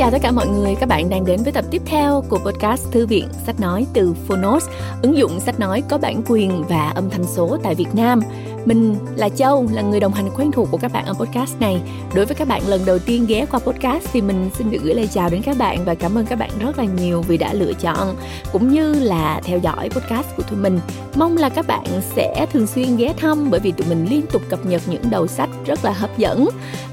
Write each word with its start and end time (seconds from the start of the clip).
chào 0.00 0.10
tất 0.10 0.18
cả 0.22 0.32
mọi 0.32 0.48
người, 0.48 0.74
các 0.80 0.88
bạn 0.88 1.10
đang 1.10 1.24
đến 1.24 1.42
với 1.42 1.52
tập 1.52 1.64
tiếp 1.70 1.82
theo 1.86 2.24
của 2.28 2.38
podcast 2.38 2.92
Thư 2.92 3.06
viện 3.06 3.28
Sách 3.46 3.60
Nói 3.60 3.86
từ 3.92 4.14
Phonos, 4.28 4.68
ứng 5.02 5.16
dụng 5.16 5.40
sách 5.40 5.60
nói 5.60 5.82
có 5.88 5.98
bản 5.98 6.22
quyền 6.26 6.64
và 6.68 6.88
âm 6.88 7.10
thanh 7.10 7.24
số 7.24 7.58
tại 7.62 7.74
Việt 7.74 7.94
Nam. 7.94 8.20
Mình 8.64 8.96
là 9.16 9.28
Châu, 9.28 9.66
là 9.72 9.82
người 9.82 10.00
đồng 10.00 10.12
hành 10.12 10.30
quen 10.36 10.52
thuộc 10.52 10.68
của 10.70 10.78
các 10.78 10.92
bạn 10.92 11.04
ở 11.04 11.12
podcast 11.12 11.60
này. 11.60 11.80
Đối 12.14 12.26
với 12.26 12.34
các 12.34 12.48
bạn 12.48 12.68
lần 12.68 12.80
đầu 12.86 12.98
tiên 12.98 13.26
ghé 13.26 13.46
qua 13.50 13.60
podcast 13.60 14.04
thì 14.12 14.20
mình 14.20 14.50
xin 14.58 14.70
được 14.70 14.78
gửi 14.82 14.94
lời 14.94 15.08
chào 15.12 15.28
đến 15.28 15.42
các 15.42 15.58
bạn 15.58 15.84
và 15.84 15.94
cảm 15.94 16.18
ơn 16.18 16.26
các 16.26 16.38
bạn 16.38 16.50
rất 16.58 16.78
là 16.78 16.84
nhiều 16.84 17.22
vì 17.22 17.36
đã 17.36 17.52
lựa 17.52 17.72
chọn 17.72 18.16
cũng 18.52 18.72
như 18.72 18.94
là 18.94 19.40
theo 19.44 19.58
dõi 19.58 19.90
podcast 19.90 20.26
của 20.36 20.42
tụi 20.42 20.58
mình. 20.58 20.80
Mong 21.14 21.36
là 21.36 21.48
các 21.48 21.66
bạn 21.66 21.84
sẽ 22.14 22.46
thường 22.52 22.66
xuyên 22.66 22.96
ghé 22.96 23.14
thăm 23.16 23.50
bởi 23.50 23.60
vì 23.60 23.72
tụi 23.72 23.86
mình 23.88 24.06
liên 24.10 24.22
tục 24.32 24.42
cập 24.48 24.66
nhật 24.66 24.82
những 24.86 25.02
đầu 25.10 25.26
sách 25.26 25.50
rất 25.66 25.84
là 25.84 25.92
hấp 25.92 26.18
dẫn 26.18 26.48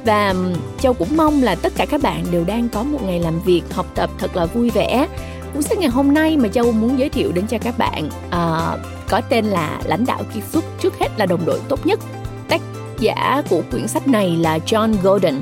và 0.05 0.35
Châu 0.79 0.93
cũng 0.93 1.17
mong 1.17 1.43
là 1.43 1.55
tất 1.55 1.73
cả 1.75 1.85
các 1.85 2.01
bạn 2.01 2.25
đều 2.31 2.43
đang 2.43 2.69
có 2.69 2.83
một 2.83 2.99
ngày 3.03 3.19
làm 3.19 3.39
việc 3.39 3.61
học 3.71 3.85
tập 3.95 4.09
thật 4.17 4.35
là 4.35 4.45
vui 4.45 4.69
vẻ 4.69 5.07
cuốn 5.53 5.63
sách 5.63 5.77
ngày 5.77 5.89
hôm 5.89 6.13
nay 6.13 6.37
mà 6.37 6.49
châu 6.49 6.71
muốn 6.71 6.99
giới 6.99 7.09
thiệu 7.09 7.31
đến 7.31 7.47
cho 7.47 7.57
các 7.57 7.77
bạn 7.77 8.09
uh, 8.27 8.96
có 9.09 9.21
tên 9.29 9.45
là 9.45 9.81
lãnh 9.85 10.05
đạo 10.05 10.23
kiệt 10.33 10.43
xuất 10.43 10.63
trước 10.79 10.99
hết 10.99 11.07
là 11.17 11.25
đồng 11.25 11.45
đội 11.45 11.59
tốt 11.69 11.85
nhất. 11.85 11.99
Tác 12.47 12.61
giả 12.99 13.41
của 13.49 13.61
quyển 13.71 13.87
sách 13.87 14.07
này 14.07 14.37
là 14.37 14.57
john 14.57 14.93
golden 15.03 15.39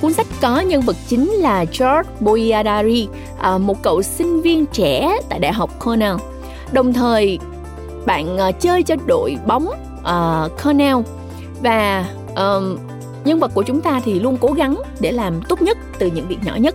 cuốn 0.00 0.12
sách 0.12 0.26
có 0.40 0.60
nhân 0.60 0.80
vật 0.80 0.96
chính 1.08 1.30
là 1.30 1.64
george 1.64 2.10
boyadari 2.20 3.08
à, 3.40 3.58
một 3.58 3.82
cậu 3.82 4.02
sinh 4.02 4.42
viên 4.42 4.66
trẻ 4.66 5.18
tại 5.28 5.38
đại 5.38 5.52
học 5.52 5.70
cornell. 5.84 6.16
Đồng 6.72 6.92
thời 6.92 7.38
bạn 8.06 8.38
à, 8.38 8.50
chơi 8.50 8.82
cho 8.82 8.96
đội 9.06 9.36
bóng 9.46 9.68
uh, 10.00 10.62
cornell. 10.64 10.98
Và 11.62 12.04
nhân 13.24 13.38
vật 13.40 13.50
của 13.54 13.62
chúng 13.62 13.80
ta 13.80 14.00
thì 14.04 14.20
luôn 14.20 14.36
cố 14.40 14.52
gắng 14.52 14.82
để 15.00 15.12
làm 15.12 15.40
tốt 15.48 15.62
nhất 15.62 15.78
từ 15.98 16.06
những 16.06 16.28
việc 16.28 16.38
nhỏ 16.44 16.54
nhất. 16.54 16.74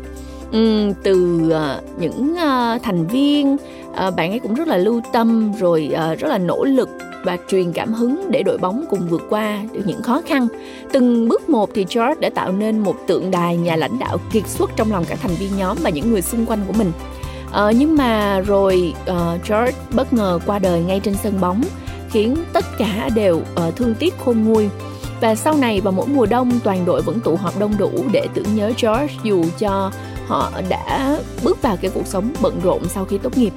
Um, 0.52 0.94
từ 1.04 1.42
uh, 1.48 2.00
những 2.00 2.34
uh, 2.34 2.84
thành 2.84 3.08
viên 3.08 3.58
Ờ, 3.96 4.12
bạn 4.12 4.32
ấy 4.32 4.40
cũng 4.40 4.54
rất 4.54 4.68
là 4.68 4.78
lưu 4.78 5.02
tâm 5.14 5.54
rồi 5.60 5.90
ờ, 5.94 6.16
rất 6.16 6.28
là 6.28 6.38
nỗ 6.38 6.64
lực 6.64 6.90
và 7.24 7.38
truyền 7.48 7.72
cảm 7.72 7.94
hứng 7.94 8.32
để 8.32 8.44
đội 8.44 8.58
bóng 8.58 8.86
cùng 8.90 9.08
vượt 9.08 9.22
qua 9.30 9.60
được 9.74 9.82
những 9.86 10.02
khó 10.02 10.22
khăn. 10.26 10.48
Từng 10.92 11.28
bước 11.28 11.50
một 11.50 11.70
thì 11.74 11.86
George 11.96 12.20
đã 12.20 12.30
tạo 12.30 12.52
nên 12.52 12.80
một 12.80 12.96
tượng 13.08 13.32
đài 13.32 13.58
nhà 13.58 13.76
lãnh 13.76 14.00
đạo 14.00 14.18
kiệt 14.32 14.48
xuất 14.48 14.72
trong 14.76 14.92
lòng 14.92 15.06
cả 15.06 15.16
thành 15.16 15.36
viên 15.40 15.58
nhóm 15.58 15.78
và 15.84 15.90
những 15.90 16.12
người 16.12 16.22
xung 16.22 16.46
quanh 16.46 16.60
của 16.68 16.74
mình. 16.74 16.92
Uh, 17.48 17.76
nhưng 17.76 17.96
mà 17.96 18.40
rồi 18.40 18.94
uh, 19.12 19.16
George 19.50 19.78
bất 19.94 20.14
ngờ 20.14 20.40
qua 20.46 20.60
đời 20.60 20.82
ngay 20.82 21.00
trên 21.00 21.16
sân 21.24 21.42
bóng 21.42 21.64
khiến 22.10 22.36
tất 22.54 22.66
cả 22.78 23.10
đều 23.16 23.36
uh, 23.36 23.76
thương 23.76 23.96
tiếc 23.96 24.14
khôn 24.26 24.44
nguôi 24.44 24.70
và 25.22 25.36
sau 25.36 25.58
này 25.58 25.82
vào 25.82 25.92
mỗi 25.92 26.08
mùa 26.08 26.26
đông 26.26 26.60
toàn 26.64 26.86
đội 26.86 27.02
vẫn 27.02 27.20
tụ 27.20 27.36
họp 27.36 27.60
đông 27.60 27.74
đủ 27.78 27.92
để 28.12 28.28
tưởng 28.34 28.56
nhớ 28.56 28.72
George 28.82 29.16
dù 29.24 29.46
cho 29.60 29.92
họ 30.28 30.52
đã 30.70 31.18
bước 31.44 31.62
vào 31.62 31.78
cái 31.78 31.92
cuộc 31.94 32.08
sống 32.08 32.30
bận 32.42 32.60
rộn 32.64 32.82
sau 32.88 33.06
khi 33.06 33.18
tốt 33.18 33.38
nghiệp. 33.38 33.54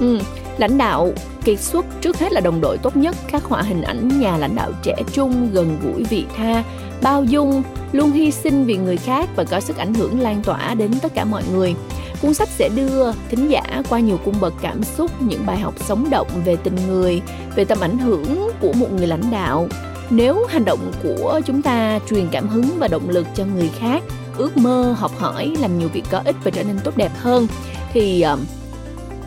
Ừ, 0.00 0.18
lãnh 0.58 0.78
đạo 0.78 1.12
kiệt 1.44 1.60
xuất 1.60 1.86
trước 2.00 2.18
hết 2.18 2.32
là 2.32 2.40
đồng 2.40 2.60
đội 2.60 2.78
tốt 2.78 2.96
nhất 2.96 3.16
khắc 3.28 3.44
họa 3.44 3.62
hình 3.62 3.82
ảnh 3.82 4.20
nhà 4.20 4.36
lãnh 4.36 4.56
đạo 4.56 4.72
trẻ 4.82 4.96
trung 5.12 5.50
gần 5.52 5.78
gũi 5.82 6.04
vị 6.04 6.26
tha 6.36 6.62
bao 7.02 7.24
dung 7.24 7.62
luôn 7.92 8.12
hy 8.12 8.30
sinh 8.30 8.64
vì 8.64 8.76
người 8.76 8.96
khác 8.96 9.28
và 9.36 9.44
có 9.44 9.60
sức 9.60 9.76
ảnh 9.76 9.94
hưởng 9.94 10.20
lan 10.20 10.42
tỏa 10.42 10.74
đến 10.74 10.90
tất 11.02 11.14
cả 11.14 11.24
mọi 11.24 11.42
người. 11.52 11.74
Cuốn 12.22 12.34
sách 12.34 12.48
sẽ 12.48 12.68
đưa 12.76 13.12
thính 13.30 13.48
giả 13.50 13.82
qua 13.88 14.00
nhiều 14.00 14.18
cung 14.24 14.34
bậc 14.40 14.54
cảm 14.62 14.82
xúc 14.82 15.22
những 15.22 15.46
bài 15.46 15.58
học 15.58 15.74
sống 15.80 16.10
động 16.10 16.28
về 16.44 16.56
tình 16.56 16.76
người 16.88 17.22
về 17.56 17.64
tầm 17.64 17.80
ảnh 17.80 17.98
hưởng 17.98 18.50
của 18.60 18.72
một 18.72 18.92
người 18.92 19.06
lãnh 19.06 19.30
đạo. 19.30 19.68
Nếu 20.10 20.46
hành 20.48 20.64
động 20.64 20.92
của 21.02 21.40
chúng 21.46 21.62
ta 21.62 21.98
truyền 22.10 22.28
cảm 22.30 22.48
hứng 22.48 22.70
và 22.78 22.88
động 22.88 23.08
lực 23.08 23.26
cho 23.34 23.44
người 23.44 23.70
khác 23.78 24.02
ước 24.38 24.56
mơ 24.56 24.94
học 24.98 25.12
hỏi 25.18 25.54
làm 25.60 25.78
nhiều 25.78 25.88
việc 25.88 26.04
có 26.10 26.22
ích 26.24 26.36
và 26.44 26.50
trở 26.50 26.62
nên 26.62 26.78
tốt 26.84 26.96
đẹp 26.96 27.12
hơn 27.16 27.46
thì 27.92 28.20
ờ, 28.20 28.38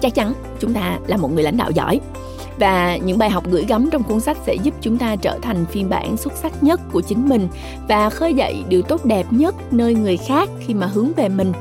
chắc 0.02 0.16
chắn 0.16 0.34
chúng 0.60 0.74
ta 0.74 1.00
là 1.08 1.18
một 1.18 1.32
người 1.34 1.44
lãnh 1.44 1.58
đạo 1.58 1.72
giỏi 1.72 2.00
và 2.60 2.98
những 2.98 3.18
bài 3.18 3.30
học 3.30 3.44
gửi 3.52 3.66
gắm 3.66 3.90
trong 3.92 4.04
cuốn 4.04 4.20
sách 4.20 4.38
sẽ 4.46 4.56
giúp 4.56 4.74
chúng 4.82 4.98
ta 4.98 5.16
trở 5.16 5.40
thành 5.42 5.66
phiên 5.66 5.90
bản 5.90 6.18
xuất 6.18 6.34
sắc 6.34 6.64
nhất 6.64 6.82
của 6.92 7.02
chính 7.02 7.30
mình 7.30 7.48
và 7.88 8.10
khơi 8.10 8.34
dậy 8.34 8.64
điều 8.70 8.82
tốt 8.82 9.06
đẹp 9.06 9.26
nhất 9.30 9.56
nơi 9.74 9.96
người 9.96 10.18
khác 10.18 10.50
khi 10.60 10.74
mà 10.74 10.88
hướng 10.88 11.14
về 11.14 11.30
mình. 11.30 11.52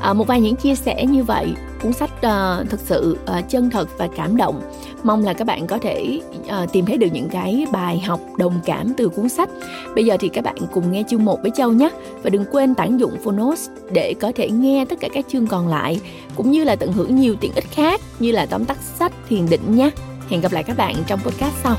À, 0.00 0.12
một 0.12 0.26
vài 0.26 0.40
những 0.40 0.56
chia 0.56 0.74
sẻ 0.74 1.06
như 1.06 1.24
vậy 1.24 1.54
cuốn 1.82 1.92
sách 1.92 2.10
uh, 2.16 2.70
thực 2.70 2.80
sự 2.80 3.18
uh, 3.38 3.48
chân 3.48 3.70
thật 3.70 3.88
và 3.98 4.08
cảm 4.16 4.36
động. 4.36 4.62
Mong 5.02 5.24
là 5.24 5.32
các 5.32 5.46
bạn 5.46 5.66
có 5.66 5.78
thể 5.78 6.20
uh, 6.40 6.72
tìm 6.72 6.86
thấy 6.86 6.96
được 6.96 7.08
những 7.12 7.28
cái 7.28 7.66
bài 7.72 8.00
học 8.00 8.20
đồng 8.38 8.60
cảm 8.64 8.92
từ 8.96 9.08
cuốn 9.08 9.28
sách. 9.28 9.48
Bây 9.94 10.04
giờ 10.04 10.16
thì 10.20 10.28
các 10.28 10.44
bạn 10.44 10.56
cùng 10.72 10.92
nghe 10.92 11.02
chương 11.08 11.24
1 11.24 11.42
với 11.42 11.50
châu 11.54 11.72
nhé. 11.72 11.90
Và 12.22 12.30
đừng 12.30 12.44
quên 12.52 12.74
tản 12.74 12.96
dụng 12.96 13.12
phonos 13.24 13.68
để 13.92 14.14
có 14.20 14.32
thể 14.34 14.50
nghe 14.50 14.84
tất 14.84 15.00
cả 15.00 15.08
các 15.14 15.24
chương 15.28 15.46
còn 15.46 15.68
lại 15.68 16.00
cũng 16.34 16.50
như 16.50 16.64
là 16.64 16.76
tận 16.76 16.92
hưởng 16.92 17.16
nhiều 17.16 17.34
tiện 17.40 17.54
ích 17.54 17.70
khác 17.70 18.00
như 18.18 18.32
là 18.32 18.46
tóm 18.46 18.64
tắt 18.64 18.76
sách 18.98 19.12
thiền 19.28 19.48
định 19.48 19.76
nhé 19.76 19.90
hẹn 20.32 20.40
gặp 20.40 20.52
lại 20.52 20.64
các 20.64 20.76
bạn 20.76 20.94
trong 21.06 21.20
podcast 21.20 21.54
sau 21.62 21.76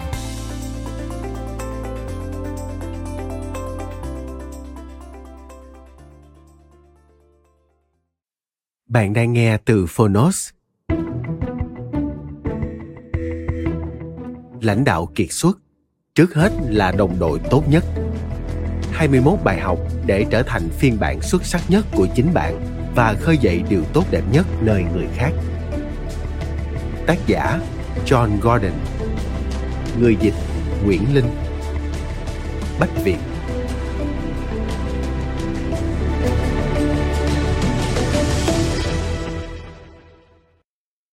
Bạn 8.87 9.13
đang 9.13 9.33
nghe 9.33 9.57
từ 9.57 9.85
Phonos. 9.85 10.49
Lãnh 14.61 14.83
đạo 14.85 15.09
kiệt 15.15 15.31
xuất, 15.31 15.59
trước 16.15 16.33
hết 16.33 16.51
là 16.69 16.91
đồng 16.91 17.19
đội 17.19 17.39
tốt 17.49 17.63
nhất. 17.69 17.83
21 18.91 19.39
bài 19.43 19.59
học 19.59 19.79
để 20.05 20.25
trở 20.29 20.43
thành 20.43 20.69
phiên 20.69 20.99
bản 20.99 21.21
xuất 21.21 21.45
sắc 21.45 21.61
nhất 21.67 21.85
của 21.95 22.07
chính 22.15 22.33
bạn 22.33 22.59
và 22.95 23.13
khơi 23.13 23.37
dậy 23.37 23.63
điều 23.69 23.83
tốt 23.93 24.03
đẹp 24.11 24.23
nhất 24.31 24.45
nơi 24.61 24.83
người 24.93 25.07
khác. 25.15 25.31
Tác 27.07 27.17
giả 27.27 27.59
John 28.05 28.29
Gordon 28.41 28.73
Người 29.99 30.17
dịch 30.21 30.33
Nguyễn 30.85 31.15
Linh 31.15 31.29
Bách 32.79 32.89
Việt 33.03 33.17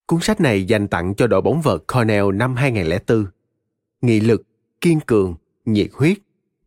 Cuốn 0.06 0.20
sách 0.20 0.40
này 0.40 0.64
dành 0.64 0.88
tặng 0.88 1.14
cho 1.14 1.26
đội 1.26 1.42
bóng 1.42 1.60
vợt 1.60 1.80
Cornell 1.92 2.32
năm 2.32 2.56
2004. 2.56 3.26
Nghị 4.02 4.20
lực, 4.20 4.42
kiên 4.80 5.00
cường, 5.00 5.34
nhiệt 5.64 5.90
huyết, 5.92 6.18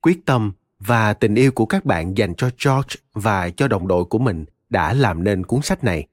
quyết 0.02 0.26
tâm 0.26 0.52
và 0.80 1.14
tình 1.14 1.36
yêu 1.36 1.52
của 1.52 1.66
các 1.66 1.86
bạn 1.86 2.18
dành 2.18 2.36
cho 2.36 2.50
George 2.66 2.96
và 3.14 3.50
cho 3.50 3.68
đồng 3.68 3.88
đội 3.88 4.06
của 4.06 4.20
mình 4.20 4.46
đã 4.70 4.94
làm 4.94 5.24
nên 5.24 5.46
cuốn 5.46 5.62
sách 5.62 5.84
này. 5.84 6.08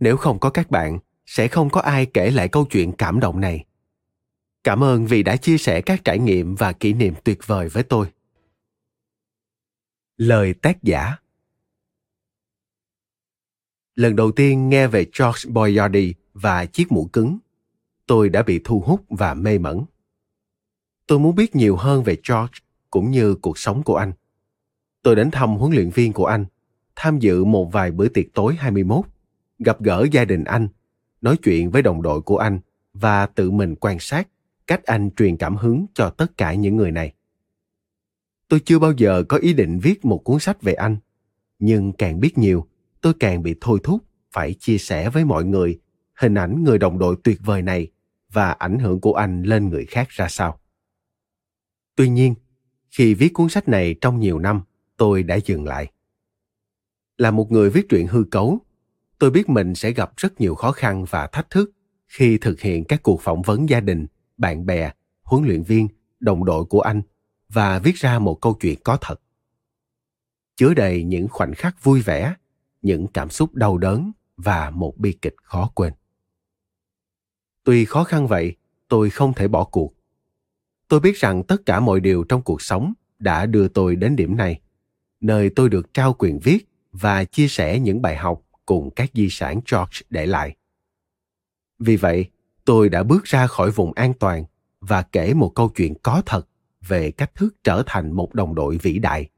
Nếu 0.00 0.16
không 0.16 0.38
có 0.38 0.50
các 0.50 0.70
bạn, 0.70 0.98
sẽ 1.26 1.48
không 1.48 1.70
có 1.70 1.80
ai 1.80 2.06
kể 2.06 2.30
lại 2.30 2.48
câu 2.48 2.66
chuyện 2.70 2.92
cảm 2.92 3.20
động 3.20 3.40
này. 3.40 3.64
Cảm 4.64 4.84
ơn 4.84 5.06
vì 5.06 5.22
đã 5.22 5.36
chia 5.36 5.58
sẻ 5.58 5.80
các 5.80 6.04
trải 6.04 6.18
nghiệm 6.18 6.54
và 6.54 6.72
kỷ 6.72 6.92
niệm 6.92 7.14
tuyệt 7.24 7.46
vời 7.46 7.68
với 7.68 7.82
tôi. 7.82 8.12
Lời 10.16 10.54
tác 10.54 10.82
giả 10.82 11.16
Lần 13.94 14.16
đầu 14.16 14.32
tiên 14.32 14.68
nghe 14.68 14.86
về 14.86 15.06
George 15.18 15.50
Boyardi 15.50 16.14
và 16.34 16.66
chiếc 16.66 16.92
mũ 16.92 17.08
cứng, 17.12 17.38
tôi 18.06 18.28
đã 18.28 18.42
bị 18.42 18.60
thu 18.64 18.80
hút 18.80 19.04
và 19.08 19.34
mê 19.34 19.58
mẩn. 19.58 19.84
Tôi 21.06 21.18
muốn 21.18 21.34
biết 21.34 21.56
nhiều 21.56 21.76
hơn 21.76 22.02
về 22.02 22.16
George 22.28 22.58
cũng 22.90 23.10
như 23.10 23.34
cuộc 23.34 23.58
sống 23.58 23.82
của 23.82 23.96
anh. 23.96 24.12
Tôi 25.02 25.16
đến 25.16 25.30
thăm 25.30 25.56
huấn 25.56 25.72
luyện 25.72 25.90
viên 25.90 26.12
của 26.12 26.26
anh, 26.26 26.44
tham 26.96 27.18
dự 27.18 27.44
một 27.44 27.72
vài 27.72 27.90
bữa 27.90 28.08
tiệc 28.08 28.26
tối 28.34 28.54
21, 28.54 29.04
gặp 29.58 29.82
gỡ 29.82 30.06
gia 30.12 30.24
đình 30.24 30.44
anh, 30.44 30.68
nói 31.20 31.36
chuyện 31.36 31.70
với 31.70 31.82
đồng 31.82 32.02
đội 32.02 32.20
của 32.20 32.38
anh 32.38 32.60
và 32.94 33.26
tự 33.26 33.50
mình 33.50 33.74
quan 33.74 33.98
sát 33.98 34.28
cách 34.66 34.84
anh 34.84 35.10
truyền 35.10 35.36
cảm 35.36 35.56
hứng 35.56 35.86
cho 35.94 36.10
tất 36.10 36.36
cả 36.36 36.54
những 36.54 36.76
người 36.76 36.90
này. 36.90 37.12
Tôi 38.48 38.60
chưa 38.64 38.78
bao 38.78 38.92
giờ 38.92 39.22
có 39.28 39.36
ý 39.36 39.52
định 39.52 39.78
viết 39.78 40.04
một 40.04 40.18
cuốn 40.18 40.38
sách 40.38 40.62
về 40.62 40.74
anh, 40.74 40.96
nhưng 41.58 41.92
càng 41.92 42.20
biết 42.20 42.38
nhiều, 42.38 42.66
tôi 43.00 43.14
càng 43.20 43.42
bị 43.42 43.54
thôi 43.60 43.78
thúc 43.84 44.04
phải 44.32 44.54
chia 44.54 44.78
sẻ 44.78 45.10
với 45.10 45.24
mọi 45.24 45.44
người 45.44 45.78
hình 46.14 46.34
ảnh 46.34 46.64
người 46.64 46.78
đồng 46.78 46.98
đội 46.98 47.16
tuyệt 47.24 47.40
vời 47.44 47.62
này 47.62 47.90
và 48.32 48.50
ảnh 48.50 48.78
hưởng 48.78 49.00
của 49.00 49.14
anh 49.14 49.42
lên 49.42 49.68
người 49.68 49.84
khác 49.84 50.08
ra 50.08 50.28
sao. 50.28 50.60
Tuy 51.96 52.08
nhiên, 52.08 52.34
khi 52.90 53.14
viết 53.14 53.28
cuốn 53.34 53.48
sách 53.48 53.68
này 53.68 53.94
trong 54.00 54.20
nhiều 54.20 54.38
năm, 54.38 54.60
tôi 54.96 55.22
đã 55.22 55.34
dừng 55.44 55.64
lại. 55.64 55.92
Là 57.18 57.30
một 57.30 57.52
người 57.52 57.70
viết 57.70 57.88
truyện 57.88 58.06
hư 58.06 58.24
cấu, 58.24 58.58
tôi 59.18 59.30
biết 59.30 59.48
mình 59.48 59.74
sẽ 59.74 59.92
gặp 59.92 60.12
rất 60.16 60.40
nhiều 60.40 60.54
khó 60.54 60.72
khăn 60.72 61.04
và 61.10 61.26
thách 61.26 61.50
thức 61.50 61.72
khi 62.08 62.38
thực 62.38 62.60
hiện 62.60 62.84
các 62.84 63.02
cuộc 63.02 63.20
phỏng 63.20 63.42
vấn 63.42 63.68
gia 63.68 63.80
đình, 63.80 64.06
bạn 64.36 64.66
bè, 64.66 64.90
huấn 65.22 65.44
luyện 65.44 65.62
viên, 65.62 65.88
đồng 66.20 66.44
đội 66.44 66.64
của 66.64 66.80
anh 66.80 67.02
và 67.48 67.78
viết 67.78 67.96
ra 67.96 68.18
một 68.18 68.40
câu 68.40 68.54
chuyện 68.54 68.78
có 68.84 68.98
thật. 69.00 69.20
Chứa 70.56 70.74
đầy 70.74 71.04
những 71.04 71.28
khoảnh 71.28 71.54
khắc 71.54 71.84
vui 71.84 72.00
vẻ, 72.00 72.34
những 72.82 73.06
cảm 73.06 73.30
xúc 73.30 73.54
đau 73.54 73.78
đớn 73.78 74.12
và 74.36 74.70
một 74.70 74.98
bi 74.98 75.12
kịch 75.22 75.34
khó 75.42 75.70
quên. 75.74 75.92
Tuy 77.64 77.84
khó 77.84 78.04
khăn 78.04 78.26
vậy, 78.26 78.56
tôi 78.88 79.10
không 79.10 79.32
thể 79.32 79.48
bỏ 79.48 79.64
cuộc. 79.64 79.94
Tôi 80.88 81.00
biết 81.00 81.16
rằng 81.16 81.42
tất 81.42 81.66
cả 81.66 81.80
mọi 81.80 82.00
điều 82.00 82.24
trong 82.24 82.42
cuộc 82.42 82.62
sống 82.62 82.92
đã 83.18 83.46
đưa 83.46 83.68
tôi 83.68 83.96
đến 83.96 84.16
điểm 84.16 84.36
này, 84.36 84.60
nơi 85.20 85.50
tôi 85.56 85.68
được 85.68 85.94
trao 85.94 86.12
quyền 86.12 86.38
viết 86.38 86.68
và 86.92 87.24
chia 87.24 87.48
sẻ 87.48 87.78
những 87.78 88.02
bài 88.02 88.16
học 88.16 88.42
cùng 88.66 88.90
các 88.90 89.10
di 89.14 89.28
sản 89.30 89.60
George 89.72 90.00
để 90.10 90.26
lại. 90.26 90.56
Vì 91.78 91.96
vậy, 91.96 92.26
tôi 92.64 92.88
đã 92.88 93.02
bước 93.02 93.24
ra 93.24 93.46
khỏi 93.46 93.70
vùng 93.70 93.92
an 93.92 94.14
toàn 94.14 94.44
và 94.80 95.02
kể 95.02 95.34
một 95.34 95.52
câu 95.54 95.68
chuyện 95.68 95.94
có 96.02 96.22
thật 96.26 96.48
về 96.86 97.10
cách 97.10 97.34
thức 97.34 97.54
trở 97.64 97.82
thành 97.86 98.12
một 98.12 98.34
đồng 98.34 98.54
đội 98.54 98.78
vĩ 98.82 98.98
đại. 98.98 99.28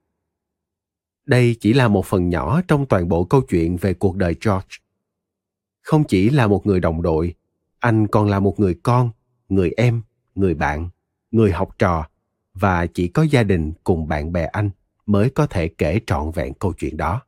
Đây 1.26 1.56
chỉ 1.60 1.72
là 1.72 1.88
một 1.88 2.06
phần 2.06 2.28
nhỏ 2.28 2.60
trong 2.68 2.86
toàn 2.86 3.08
bộ 3.08 3.24
câu 3.24 3.40
chuyện 3.40 3.76
về 3.76 3.94
cuộc 3.94 4.16
đời 4.16 4.36
George. 4.44 4.76
Không 5.82 6.04
chỉ 6.04 6.30
là 6.30 6.46
một 6.46 6.66
người 6.66 6.80
đồng 6.80 7.02
đội, 7.02 7.34
anh 7.78 8.06
còn 8.06 8.28
là 8.28 8.40
một 8.40 8.60
người 8.60 8.78
con, 8.82 9.10
người 9.48 9.70
em, 9.76 10.02
người 10.34 10.54
bạn, 10.54 10.88
người 11.30 11.52
học 11.52 11.78
trò 11.78 12.08
và 12.54 12.86
chỉ 12.86 13.08
có 13.08 13.22
gia 13.22 13.42
đình 13.42 13.72
cùng 13.84 14.08
bạn 14.08 14.32
bè 14.32 14.44
anh 14.44 14.70
mới 15.06 15.30
có 15.30 15.46
thể 15.46 15.68
kể 15.68 16.00
trọn 16.06 16.30
vẹn 16.30 16.54
câu 16.54 16.72
chuyện 16.72 16.96
đó. 16.96 17.22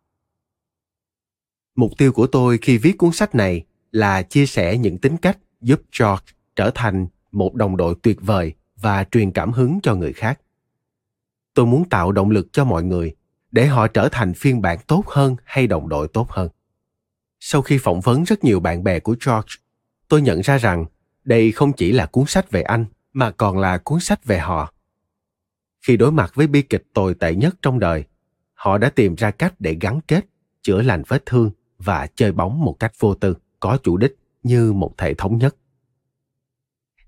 Mục 1.76 1.92
tiêu 1.98 2.12
của 2.12 2.26
tôi 2.26 2.58
khi 2.62 2.78
viết 2.78 2.98
cuốn 2.98 3.12
sách 3.12 3.34
này 3.34 3.64
là 3.92 4.22
chia 4.22 4.46
sẻ 4.46 4.76
những 4.76 4.98
tính 4.98 5.16
cách 5.16 5.38
giúp 5.60 5.80
George 6.00 6.24
trở 6.56 6.70
thành 6.74 7.06
một 7.32 7.54
đồng 7.54 7.76
đội 7.76 7.94
tuyệt 8.02 8.18
vời 8.20 8.54
và 8.76 9.04
truyền 9.04 9.30
cảm 9.30 9.52
hứng 9.52 9.80
cho 9.82 9.94
người 9.94 10.12
khác. 10.12 10.40
Tôi 11.54 11.66
muốn 11.66 11.88
tạo 11.88 12.12
động 12.12 12.30
lực 12.30 12.48
cho 12.52 12.64
mọi 12.64 12.82
người 12.82 13.14
để 13.52 13.66
họ 13.66 13.88
trở 13.88 14.08
thành 14.08 14.34
phiên 14.34 14.62
bản 14.62 14.78
tốt 14.86 15.04
hơn 15.06 15.36
hay 15.44 15.66
đồng 15.66 15.88
đội 15.88 16.08
tốt 16.08 16.30
hơn. 16.30 16.48
Sau 17.40 17.62
khi 17.62 17.78
phỏng 17.78 18.00
vấn 18.00 18.24
rất 18.24 18.44
nhiều 18.44 18.60
bạn 18.60 18.84
bè 18.84 19.00
của 19.00 19.16
George, 19.26 19.48
tôi 20.08 20.22
nhận 20.22 20.40
ra 20.40 20.58
rằng 20.58 20.84
đây 21.24 21.52
không 21.52 21.72
chỉ 21.72 21.92
là 21.92 22.06
cuốn 22.06 22.24
sách 22.26 22.50
về 22.50 22.62
anh 22.62 22.84
mà 23.12 23.30
còn 23.30 23.58
là 23.58 23.78
cuốn 23.78 24.00
sách 24.00 24.24
về 24.24 24.38
họ. 24.38 24.72
Khi 25.86 25.96
đối 25.96 26.12
mặt 26.12 26.32
với 26.34 26.46
bi 26.46 26.62
kịch 26.62 26.84
tồi 26.94 27.14
tệ 27.14 27.34
nhất 27.34 27.56
trong 27.62 27.78
đời, 27.78 28.04
họ 28.54 28.78
đã 28.78 28.90
tìm 28.90 29.14
ra 29.14 29.30
cách 29.30 29.54
để 29.58 29.76
gắn 29.80 30.00
kết, 30.00 30.26
chữa 30.62 30.82
lành 30.82 31.02
vết 31.08 31.26
thương 31.26 31.50
và 31.84 32.06
chơi 32.14 32.32
bóng 32.32 32.60
một 32.60 32.76
cách 32.80 32.92
vô 32.98 33.14
tư, 33.14 33.36
có 33.60 33.78
chủ 33.82 33.96
đích 33.96 34.16
như 34.42 34.72
một 34.72 34.98
thể 34.98 35.14
thống 35.14 35.38
nhất. 35.38 35.56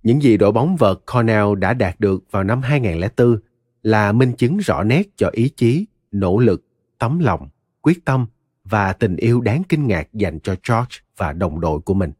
Những 0.03 0.23
gì 0.23 0.37
đội 0.37 0.53
bóng 0.53 0.77
vợt 0.77 0.99
Cornell 1.13 1.55
đã 1.59 1.75
đạt 1.75 2.01
được 2.01 2.25
vào 2.31 2.45
năm 2.45 2.63
2004 2.63 3.41
là 3.83 4.13
minh 4.13 4.33
chứng 4.33 4.59
rõ 4.59 4.83
nét 4.83 5.09
cho 5.17 5.31
ý 5.33 5.49
chí, 5.57 5.87
nỗ 6.11 6.39
lực, 6.39 6.65
tấm 6.99 7.19
lòng, 7.19 7.49
quyết 7.83 8.05
tâm 8.05 8.27
và 8.65 8.93
tình 8.93 9.17
yêu 9.17 9.41
đáng 9.41 9.63
kinh 9.69 9.87
ngạc 9.87 10.09
dành 10.13 10.41
cho 10.41 10.55
George 10.69 10.97
và 11.17 11.33
đồng 11.33 11.61
đội 11.61 11.81
của 11.81 11.95
mình. 11.95 12.13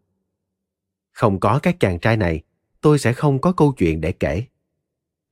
Không 1.13 1.41
có 1.41 1.59
các 1.63 1.81
chàng 1.81 1.99
trai 1.99 2.17
này, 2.17 2.43
tôi 2.81 2.99
sẽ 2.99 3.13
không 3.13 3.41
có 3.41 3.53
câu 3.53 3.73
chuyện 3.73 4.01
để 4.01 4.13
kể. 4.13 4.45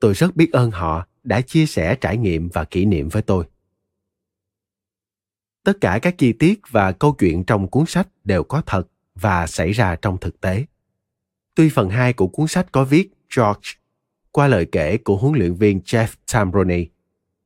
Tôi 0.01 0.15
rất 0.15 0.37
biết 0.37 0.53
ơn 0.53 0.71
họ 0.71 1.07
đã 1.23 1.41
chia 1.41 1.67
sẻ 1.67 1.95
trải 1.95 2.17
nghiệm 2.17 2.49
và 2.49 2.65
kỷ 2.65 2.85
niệm 2.85 3.09
với 3.09 3.23
tôi. 3.23 3.45
Tất 5.65 5.81
cả 5.81 5.99
các 6.03 6.19
chi 6.19 6.33
tiết 6.33 6.61
và 6.71 6.93
câu 6.93 7.13
chuyện 7.13 7.45
trong 7.45 7.69
cuốn 7.69 7.87
sách 7.87 8.09
đều 8.25 8.45
có 8.45 8.63
thật 8.67 8.89
và 9.15 9.47
xảy 9.47 9.73
ra 9.73 9.97
trong 9.97 10.19
thực 10.19 10.41
tế. 10.41 10.65
Tuy 11.55 11.69
phần 11.69 11.91
2 11.91 12.13
của 12.13 12.27
cuốn 12.27 12.47
sách 12.47 12.73
có 12.73 12.85
viết 12.85 13.11
George 13.37 13.71
qua 14.33 14.47
lời 14.47 14.67
kể 14.73 14.97
của 14.97 15.17
huấn 15.17 15.35
luyện 15.35 15.55
viên 15.55 15.81
Jeff 15.85 16.07
Tambroni, 16.33 16.87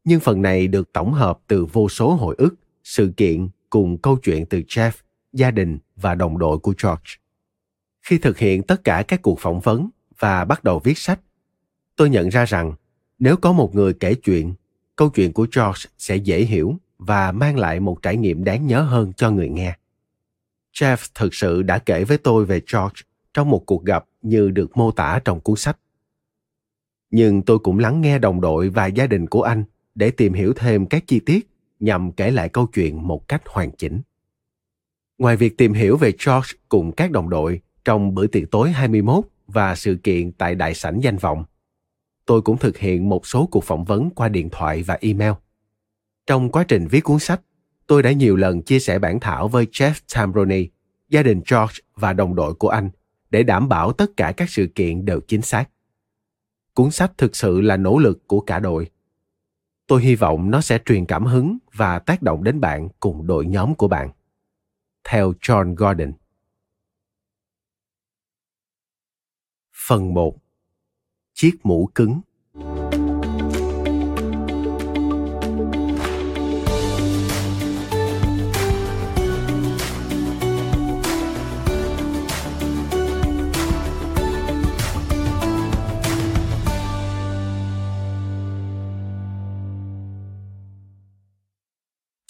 nhưng 0.04 0.20
phần 0.20 0.42
này 0.42 0.68
được 0.68 0.92
tổng 0.92 1.12
hợp 1.12 1.38
từ 1.46 1.64
vô 1.64 1.88
số 1.88 2.14
hồi 2.14 2.34
ức, 2.38 2.54
sự 2.84 3.12
kiện 3.16 3.48
cùng 3.70 3.98
câu 3.98 4.16
chuyện 4.16 4.46
từ 4.46 4.58
Jeff, 4.58 4.90
gia 5.32 5.50
đình 5.50 5.78
và 5.96 6.14
đồng 6.14 6.38
đội 6.38 6.58
của 6.58 6.74
George. 6.82 7.04
Khi 8.02 8.18
thực 8.18 8.38
hiện 8.38 8.62
tất 8.62 8.84
cả 8.84 9.04
các 9.08 9.22
cuộc 9.22 9.40
phỏng 9.40 9.60
vấn 9.60 9.90
và 10.18 10.44
bắt 10.44 10.64
đầu 10.64 10.78
viết 10.84 10.98
sách, 10.98 11.20
tôi 11.96 12.10
nhận 12.10 12.28
ra 12.28 12.44
rằng 12.44 12.72
nếu 13.18 13.36
có 13.36 13.52
một 13.52 13.74
người 13.74 13.94
kể 13.94 14.14
chuyện, 14.14 14.54
câu 14.96 15.08
chuyện 15.08 15.32
của 15.32 15.46
George 15.56 15.90
sẽ 15.98 16.16
dễ 16.16 16.40
hiểu 16.44 16.76
và 16.98 17.32
mang 17.32 17.58
lại 17.58 17.80
một 17.80 18.02
trải 18.02 18.16
nghiệm 18.16 18.44
đáng 18.44 18.66
nhớ 18.66 18.82
hơn 18.82 19.12
cho 19.16 19.30
người 19.30 19.48
nghe. 19.48 19.76
Jeff 20.74 20.96
thực 21.14 21.34
sự 21.34 21.62
đã 21.62 21.78
kể 21.78 22.04
với 22.04 22.18
tôi 22.18 22.44
về 22.44 22.60
George 22.72 23.02
trong 23.34 23.50
một 23.50 23.62
cuộc 23.66 23.84
gặp 23.84 24.04
như 24.22 24.50
được 24.50 24.76
mô 24.76 24.90
tả 24.90 25.20
trong 25.24 25.40
cuốn 25.40 25.56
sách. 25.56 25.78
Nhưng 27.10 27.42
tôi 27.42 27.58
cũng 27.58 27.78
lắng 27.78 28.00
nghe 28.00 28.18
đồng 28.18 28.40
đội 28.40 28.68
và 28.68 28.86
gia 28.86 29.06
đình 29.06 29.26
của 29.26 29.42
anh 29.42 29.64
để 29.94 30.10
tìm 30.10 30.32
hiểu 30.32 30.52
thêm 30.56 30.86
các 30.86 31.04
chi 31.06 31.20
tiết 31.20 31.48
nhằm 31.80 32.12
kể 32.12 32.30
lại 32.30 32.48
câu 32.48 32.66
chuyện 32.66 33.06
một 33.06 33.28
cách 33.28 33.42
hoàn 33.46 33.70
chỉnh. 33.76 34.00
Ngoài 35.18 35.36
việc 35.36 35.58
tìm 35.58 35.72
hiểu 35.72 35.96
về 35.96 36.12
George 36.26 36.48
cùng 36.68 36.92
các 36.92 37.10
đồng 37.10 37.30
đội 37.30 37.60
trong 37.84 38.14
bữa 38.14 38.26
tiệc 38.26 38.50
tối 38.50 38.70
21 38.70 39.24
và 39.46 39.74
sự 39.74 39.98
kiện 40.02 40.32
tại 40.32 40.54
đại 40.54 40.74
sảnh 40.74 41.00
danh 41.00 41.16
vọng, 41.16 41.44
tôi 42.26 42.42
cũng 42.42 42.58
thực 42.58 42.78
hiện 42.78 43.08
một 43.08 43.26
số 43.26 43.48
cuộc 43.50 43.64
phỏng 43.64 43.84
vấn 43.84 44.10
qua 44.10 44.28
điện 44.28 44.48
thoại 44.50 44.82
và 44.82 44.98
email. 45.00 45.32
Trong 46.26 46.52
quá 46.52 46.64
trình 46.68 46.86
viết 46.90 47.00
cuốn 47.00 47.18
sách, 47.18 47.40
tôi 47.86 48.02
đã 48.02 48.12
nhiều 48.12 48.36
lần 48.36 48.62
chia 48.62 48.78
sẻ 48.78 48.98
bản 48.98 49.20
thảo 49.20 49.48
với 49.48 49.66
Jeff 49.66 49.92
Tambroni, 50.14 50.68
gia 51.08 51.22
đình 51.22 51.42
George 51.50 51.74
và 51.94 52.12
đồng 52.12 52.34
đội 52.34 52.54
của 52.54 52.68
anh 52.68 52.90
để 53.30 53.42
đảm 53.42 53.68
bảo 53.68 53.92
tất 53.92 54.10
cả 54.16 54.32
các 54.36 54.50
sự 54.50 54.66
kiện 54.74 55.04
đều 55.04 55.20
chính 55.28 55.42
xác. 55.42 55.70
Cuốn 56.74 56.90
sách 56.90 57.12
thực 57.18 57.36
sự 57.36 57.60
là 57.60 57.76
nỗ 57.76 57.98
lực 57.98 58.26
của 58.26 58.40
cả 58.40 58.58
đội. 58.58 58.90
Tôi 59.86 60.02
hy 60.02 60.14
vọng 60.14 60.50
nó 60.50 60.60
sẽ 60.60 60.78
truyền 60.84 61.06
cảm 61.06 61.24
hứng 61.26 61.58
và 61.72 61.98
tác 61.98 62.22
động 62.22 62.44
đến 62.44 62.60
bạn 62.60 62.88
cùng 63.00 63.26
đội 63.26 63.46
nhóm 63.46 63.74
của 63.74 63.88
bạn. 63.88 64.10
Theo 65.04 65.32
John 65.32 65.74
Gordon 65.74 66.12
Phần 69.88 70.14
1 70.14 70.36
Chiếc 71.34 71.52
mũ 71.62 71.90
cứng 71.94 72.20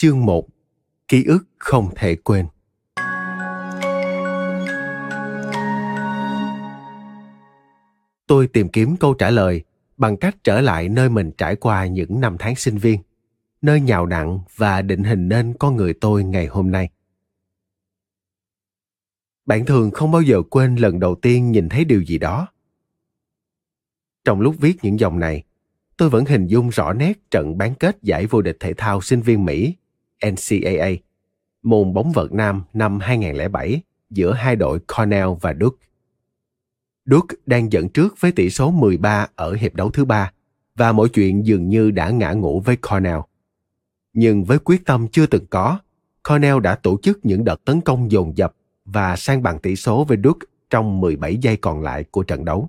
Chương 0.05 0.27
1 0.27 0.49
Ký 1.09 1.25
ức 1.25 1.45
không 1.59 1.91
thể 1.97 2.17
quên 2.17 2.47
Tôi 8.27 8.47
tìm 8.47 8.69
kiếm 8.69 8.97
câu 9.01 9.15
trả 9.15 9.31
lời 9.31 9.63
bằng 9.97 10.17
cách 10.17 10.37
trở 10.45 10.61
lại 10.61 10.89
nơi 10.89 11.09
mình 11.09 11.31
trải 11.39 11.57
qua 11.57 11.87
những 11.87 12.21
năm 12.21 12.37
tháng 12.39 12.57
sinh 12.57 12.79
viên, 12.79 13.01
nơi 13.63 13.81
nhào 13.81 14.07
nặng 14.07 14.39
và 14.57 14.83
định 14.83 15.05
hình 15.05 15.29
nên 15.29 15.55
con 15.59 15.77
người 15.77 15.95
tôi 15.95 16.25
ngày 16.25 16.47
hôm 16.47 16.71
nay. 16.71 16.89
Bạn 19.47 19.65
thường 19.67 19.91
không 19.91 20.11
bao 20.11 20.23
giờ 20.23 20.43
quên 20.51 20.77
lần 20.77 21.01
đầu 21.01 21.15
tiên 21.15 21.51
nhìn 21.51 21.69
thấy 21.69 21.85
điều 21.85 22.03
gì 22.03 22.19
đó. 22.19 22.49
Trong 24.25 24.41
lúc 24.41 24.55
viết 24.59 24.77
những 24.83 25.01
dòng 25.01 25.19
này, 25.19 25.43
tôi 25.97 26.11
vẫn 26.11 26.25
hình 26.25 26.47
dung 26.47 26.69
rõ 26.69 26.93
nét 26.93 27.31
trận 27.31 27.59
bán 27.59 27.75
kết 27.75 27.99
giải 28.03 28.27
vô 28.27 28.43
địch 28.43 28.57
thể 28.61 28.75
thao 28.75 29.01
sinh 29.01 29.21
viên 29.21 29.45
Mỹ 29.45 29.75
NCAA, 30.27 30.91
môn 31.63 31.95
bóng 31.95 32.13
vợt 32.13 32.33
nam 32.33 32.63
năm 32.73 32.99
2007 33.01 33.83
giữa 34.11 34.33
hai 34.33 34.57
đội 34.57 34.79
Cornell 34.79 35.29
và 35.41 35.55
Duke. 35.61 35.87
Duke 37.07 37.37
đang 37.47 37.73
dẫn 37.73 37.89
trước 37.89 38.15
với 38.21 38.33
tỷ 38.33 38.51
số 38.51 38.71
13 38.71 39.27
ở 39.35 39.55
hiệp 39.55 39.75
đấu 39.75 39.91
thứ 39.91 40.05
ba 40.05 40.33
và 40.75 40.93
mọi 40.93 41.09
chuyện 41.09 41.47
dường 41.47 41.69
như 41.69 41.91
đã 41.91 42.11
ngã 42.11 42.33
ngũ 42.33 42.61
với 42.61 42.77
Cornell. 42.77 43.21
Nhưng 44.13 44.45
với 44.45 44.59
quyết 44.59 44.85
tâm 44.87 45.09
chưa 45.09 45.27
từng 45.27 45.47
có, 45.51 45.79
Cornell 46.29 46.61
đã 46.61 46.75
tổ 46.75 46.99
chức 47.03 47.19
những 47.23 47.45
đợt 47.45 47.65
tấn 47.65 47.81
công 47.81 48.11
dồn 48.11 48.37
dập 48.37 48.55
và 48.85 49.17
sang 49.17 49.43
bằng 49.43 49.59
tỷ 49.59 49.77
số 49.77 50.05
với 50.05 50.19
Duke 50.25 50.47
trong 50.71 51.01
17 51.01 51.37
giây 51.37 51.57
còn 51.57 51.83
lại 51.83 52.05
của 52.11 52.23
trận 52.23 52.45
đấu. 52.45 52.69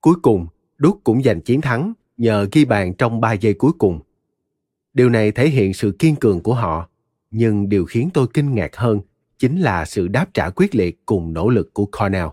Cuối 0.00 0.14
cùng, 0.22 0.46
Duke 0.78 1.00
cũng 1.04 1.22
giành 1.22 1.40
chiến 1.40 1.60
thắng 1.60 1.92
nhờ 2.16 2.48
ghi 2.52 2.64
bàn 2.64 2.94
trong 2.94 3.20
3 3.20 3.32
giây 3.32 3.54
cuối 3.54 3.72
cùng 3.78 4.00
điều 4.98 5.08
này 5.08 5.32
thể 5.32 5.48
hiện 5.48 5.74
sự 5.74 5.96
kiên 5.98 6.16
cường 6.16 6.40
của 6.40 6.54
họ 6.54 6.88
nhưng 7.30 7.68
điều 7.68 7.84
khiến 7.84 8.10
tôi 8.14 8.26
kinh 8.34 8.54
ngạc 8.54 8.76
hơn 8.76 9.00
chính 9.38 9.60
là 9.60 9.84
sự 9.84 10.08
đáp 10.08 10.26
trả 10.34 10.50
quyết 10.50 10.74
liệt 10.74 11.06
cùng 11.06 11.32
nỗ 11.32 11.48
lực 11.48 11.74
của 11.74 11.86
Cornell. 11.86 12.28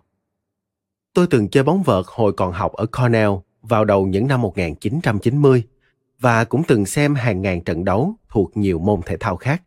Tôi 1.13 1.27
từng 1.27 1.49
chơi 1.49 1.63
bóng 1.63 1.83
vợt 1.83 2.05
hồi 2.07 2.33
còn 2.33 2.51
học 2.51 2.73
ở 2.73 2.85
Cornell 2.85 3.31
vào 3.61 3.85
đầu 3.85 4.07
những 4.07 4.27
năm 4.27 4.41
1990 4.41 5.63
và 6.19 6.43
cũng 6.43 6.63
từng 6.67 6.85
xem 6.85 7.15
hàng 7.15 7.41
ngàn 7.41 7.63
trận 7.63 7.85
đấu 7.85 8.15
thuộc 8.29 8.57
nhiều 8.57 8.79
môn 8.79 9.01
thể 9.05 9.17
thao 9.19 9.35
khác. 9.35 9.63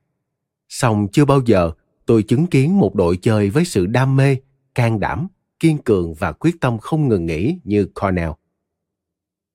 Song 0.69 1.09
chưa 1.13 1.25
bao 1.25 1.41
giờ 1.47 1.71
tôi 2.07 2.23
chứng 2.23 2.47
kiến 2.47 2.79
một 2.79 2.95
đội 2.95 3.17
chơi 3.17 3.51
với 3.51 3.65
sự 3.65 3.87
đam 3.87 4.17
mê, 4.17 4.37
can 4.75 5.01
đảm, 5.01 5.29
kiên 5.61 5.79
cường 5.79 6.15
và 6.15 6.33
quyết 6.33 6.61
tâm 6.61 6.79
không 6.79 7.09
ngừng 7.09 7.27
nghỉ 7.27 7.59
như 7.65 7.87
Cornell. 7.95 8.31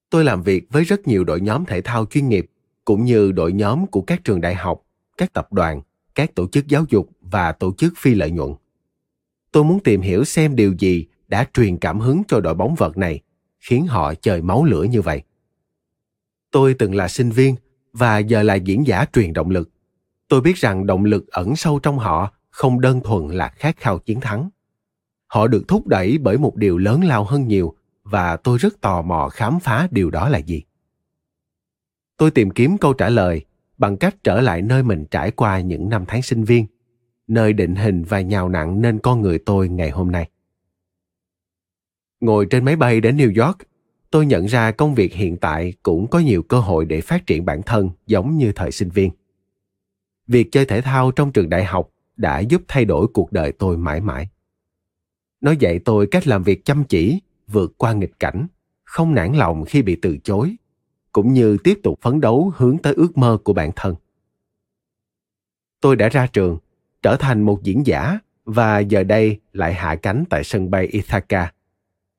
Tôi 0.09 0.23
làm 0.23 0.43
việc 0.43 0.67
với 0.69 0.83
rất 0.83 1.07
nhiều 1.07 1.23
đội 1.23 1.41
nhóm 1.41 1.65
thể 1.65 1.81
thao 1.81 2.05
chuyên 2.05 2.29
nghiệp 2.29 2.45
cũng 2.85 3.05
như 3.05 3.31
đội 3.31 3.53
nhóm 3.53 3.87
của 3.87 4.01
các 4.01 4.23
trường 4.23 4.41
đại 4.41 4.55
học, 4.55 4.81
các 5.17 5.33
tập 5.33 5.53
đoàn, 5.53 5.81
các 6.15 6.35
tổ 6.35 6.47
chức 6.47 6.67
giáo 6.67 6.85
dục 6.89 7.09
và 7.21 7.51
tổ 7.51 7.73
chức 7.77 7.93
phi 7.97 8.15
lợi 8.15 8.31
nhuận. 8.31 8.53
Tôi 9.51 9.63
muốn 9.63 9.79
tìm 9.79 10.01
hiểu 10.01 10.25
xem 10.25 10.55
điều 10.55 10.73
gì 10.79 11.05
đã 11.27 11.47
truyền 11.53 11.77
cảm 11.77 11.99
hứng 11.99 12.23
cho 12.27 12.39
đội 12.39 12.53
bóng 12.53 12.75
vật 12.75 12.97
này, 12.97 13.19
khiến 13.59 13.87
họ 13.87 14.13
chơi 14.13 14.41
máu 14.41 14.65
lửa 14.65 14.83
như 14.83 15.01
vậy. 15.01 15.21
Tôi 16.51 16.73
từng 16.73 16.95
là 16.95 17.07
sinh 17.07 17.29
viên 17.29 17.55
và 17.93 18.17
giờ 18.17 18.43
là 18.43 18.55
diễn 18.55 18.87
giả 18.87 19.05
truyền 19.13 19.33
động 19.33 19.49
lực. 19.49 19.69
tôi 20.27 20.41
biết 20.41 20.57
rằng 20.57 20.85
động 20.85 21.05
lực 21.05 21.27
ẩn 21.27 21.55
sâu 21.55 21.79
trong 21.79 21.99
họ 21.99 22.33
không 22.49 22.81
đơn 22.81 23.01
thuần 23.03 23.27
là 23.27 23.49
khát 23.49 23.77
khao 23.77 23.99
chiến 23.99 24.19
thắng 24.19 24.49
họ 25.27 25.47
được 25.47 25.67
thúc 25.67 25.87
đẩy 25.87 26.17
bởi 26.17 26.37
một 26.37 26.55
điều 26.55 26.77
lớn 26.77 27.03
lao 27.03 27.23
hơn 27.23 27.47
nhiều 27.47 27.75
và 28.03 28.37
tôi 28.37 28.57
rất 28.57 28.81
tò 28.81 29.01
mò 29.01 29.29
khám 29.29 29.59
phá 29.59 29.87
điều 29.91 30.09
đó 30.09 30.29
là 30.29 30.37
gì 30.37 30.63
tôi 32.17 32.31
tìm 32.31 32.51
kiếm 32.51 32.77
câu 32.77 32.93
trả 32.93 33.09
lời 33.09 33.45
bằng 33.77 33.97
cách 33.97 34.15
trở 34.23 34.41
lại 34.41 34.61
nơi 34.61 34.83
mình 34.83 35.05
trải 35.11 35.31
qua 35.31 35.59
những 35.59 35.89
năm 35.89 36.05
tháng 36.07 36.21
sinh 36.21 36.43
viên, 36.43 36.65
nơi 37.27 37.53
định 37.53 37.75
hình 37.75 38.03
và 38.03 38.21
nhào 38.21 38.49
nặng 38.49 38.81
nên 38.81 38.99
con 38.99 39.21
người 39.21 39.39
tôi 39.39 39.69
ngày 39.69 39.89
hôm 39.89 40.11
nay. 40.11 40.29
Ngồi 42.19 42.45
trên 42.49 42.65
máy 42.65 42.75
bay 42.75 43.01
đến 43.01 43.17
new 43.17 43.45
york, 43.45 43.57
tôi 44.11 44.25
nhận 44.25 44.45
ra 44.45 44.71
công 44.71 44.95
việc 44.95 45.13
hiện 45.13 45.37
tại 45.37 45.73
cũng 45.83 46.07
có 46.07 46.19
nhiều 46.19 46.43
cơ 46.43 46.59
hội 46.59 46.85
để 46.85 47.01
phát 47.01 47.25
triển 47.25 47.45
bản 47.45 47.61
thân 47.61 47.89
giống 48.07 48.37
như 48.37 48.51
thời 48.51 48.71
sinh 48.71 48.89
viên. 48.89 49.11
Việc 50.27 50.47
chơi 50.51 50.65
thể 50.65 50.81
thao 50.81 51.11
trong 51.11 51.31
trường 51.31 51.49
đại 51.49 51.63
học 51.63 51.89
đã 52.15 52.39
giúp 52.39 52.61
thay 52.67 52.85
đổi 52.85 53.07
cuộc 53.07 53.31
đời 53.31 53.51
tôi 53.51 53.77
mãi 53.77 54.01
mãi. 54.01 54.27
Nó 55.41 55.51
dạy 55.51 55.79
tôi 55.79 56.07
cách 56.07 56.27
làm 56.27 56.43
việc 56.43 56.65
chăm 56.65 56.83
chỉ, 56.83 57.19
vượt 57.47 57.73
qua 57.77 57.93
nghịch 57.93 58.19
cảnh, 58.19 58.47
không 58.83 59.15
nản 59.15 59.33
lòng 59.33 59.65
khi 59.65 59.81
bị 59.81 59.95
từ 60.01 60.17
chối 60.23 60.55
cũng 61.13 61.33
như 61.33 61.57
tiếp 61.63 61.79
tục 61.83 61.99
phấn 62.01 62.21
đấu 62.21 62.53
hướng 62.55 62.77
tới 62.77 62.93
ước 62.93 63.17
mơ 63.17 63.37
của 63.43 63.53
bản 63.53 63.71
thân 63.75 63.95
tôi 65.83 65.95
đã 65.95 66.09
ra 66.09 66.27
trường 66.27 66.57
trở 67.01 67.15
thành 67.19 67.41
một 67.41 67.63
diễn 67.63 67.85
giả 67.85 68.19
và 68.45 68.79
giờ 68.79 69.03
đây 69.03 69.39
lại 69.53 69.73
hạ 69.73 69.95
cánh 69.95 70.23
tại 70.29 70.43
sân 70.43 70.71
bay 70.71 70.85
Ithaca, 70.85 71.53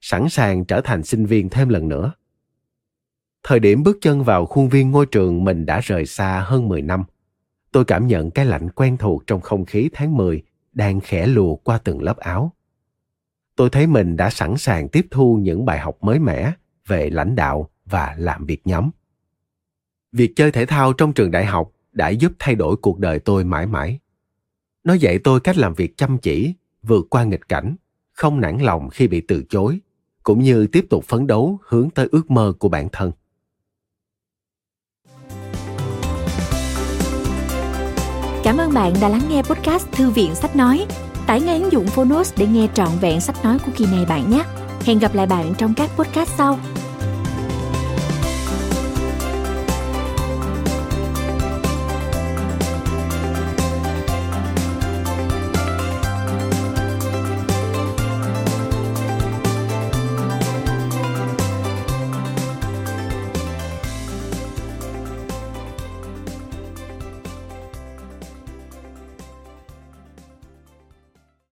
sẵn 0.01 0.29
sàng 0.29 0.65
trở 0.65 0.81
thành 0.81 1.03
sinh 1.03 1.27
viên 1.27 1.49
thêm 1.49 1.69
lần 1.69 1.89
nữa. 1.89 2.13
Thời 3.43 3.61
điểm 3.61 3.83
bước 3.83 3.99
chân 4.01 4.23
vào 4.23 4.47
khuôn 4.47 4.69
viên 4.69 4.91
ngôi 4.91 5.07
trường 5.07 5.45
mình 5.45 5.67
đã 5.67 5.81
rời 5.81 6.07
xa 6.07 6.45
hơn 6.47 6.69
10 6.69 6.83
năm. 6.83 7.05
Tôi 7.73 7.85
cảm 7.85 8.07
nhận 8.07 8.31
cái 8.31 8.47
lạnh 8.47 8.71
quen 8.71 8.97
thuộc 8.97 9.27
trong 9.27 9.41
không 9.41 9.65
khí 9.65 9.91
tháng 9.93 10.17
10 10.17 10.43
đang 10.73 11.01
khẽ 11.01 11.27
lùa 11.27 11.57
qua 11.57 11.79
từng 11.79 12.03
lớp 12.03 12.17
áo. 12.17 12.53
Tôi 13.57 13.71
thấy 13.71 13.87
mình 13.87 14.17
đã 14.17 14.31
sẵn 14.31 14.57
sàng 14.57 14.89
tiếp 14.89 15.07
thu 15.11 15.39
những 15.43 15.65
bài 15.65 15.79
học 15.79 15.97
mới 16.01 16.19
mẻ 16.19 16.53
về 16.87 17.11
lãnh 17.11 17.37
đạo 17.37 17.71
và 17.87 18.15
làm 18.19 18.47
việc 18.47 18.67
nhóm. 18.67 18.91
Việc 20.13 20.33
chơi 20.37 20.53
thể 20.53 20.67
thao 20.67 20.93
trong 20.93 21.13
trường 21.13 21.31
đại 21.31 21.45
học 21.45 21.73
đã 21.93 22.09
giúp 22.09 22.33
thay 22.39 22.55
đổi 22.55 22.77
cuộc 22.77 22.99
đời 22.99 23.19
tôi 23.19 23.45
mãi 23.45 23.67
mãi. 23.67 23.99
Nó 24.85 24.95
dạy 24.95 25.19
tôi 25.19 25.41
cách 25.41 25.57
làm 25.57 25.75
việc 25.75 25.97
chăm 25.97 26.19
chỉ, 26.19 26.55
vượt 26.83 27.07
qua 27.11 27.25
nghịch 27.25 27.49
cảnh, 27.49 27.77
không 28.13 28.41
nản 28.41 28.59
lòng 28.59 28.91
khi 28.91 29.09
bị 29.09 29.21
từ 29.21 29.45
chối, 29.49 29.79
cũng 30.23 30.43
như 30.43 30.67
tiếp 30.67 30.87
tục 30.91 31.05
phấn 31.05 31.27
đấu 31.27 31.59
hướng 31.63 31.91
tới 31.91 32.09
ước 32.13 32.31
mơ 32.31 32.53
của 32.59 32.69
bản 32.69 32.89
thân. 32.93 33.13
Cảm 38.45 38.57
ơn 38.59 38.73
bạn 38.75 38.93
đã 39.01 39.09
lắng 39.09 39.23
nghe 39.29 39.43
podcast 39.43 39.93
Thư 39.93 40.11
viện 40.11 40.35
Sách 40.35 40.57
Nói. 40.57 40.87
Tải 41.27 41.41
ngay 41.41 41.63
ứng 41.63 41.73
dụng 41.73 41.87
Phonos 41.87 42.35
để 42.37 42.47
nghe 42.47 42.69
trọn 42.75 42.89
vẹn 43.01 43.21
sách 43.21 43.45
nói 43.45 43.59
của 43.67 43.73
kỳ 43.77 43.87
này 43.87 44.05
bạn 44.09 44.31
nhé. 44.31 44.45
Hẹn 44.85 44.99
gặp 44.99 45.15
lại 45.15 45.27
bạn 45.27 45.55
trong 45.59 45.75
các 45.77 45.91
podcast 45.97 46.31
sau. 46.31 46.59